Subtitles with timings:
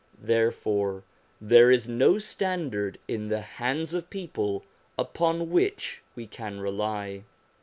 [0.23, 1.03] Therefore
[1.39, 4.65] there is no standard in the hands of people
[4.97, 7.23] upon which we can rely.